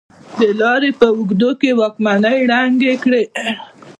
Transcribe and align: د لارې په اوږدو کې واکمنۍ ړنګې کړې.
د 0.39 0.41
لارې 0.61 0.89
په 0.99 1.05
اوږدو 1.15 1.49
کې 1.61 1.71
واکمنۍ 1.79 2.37
ړنګې 2.51 2.93
کړې. 3.03 3.23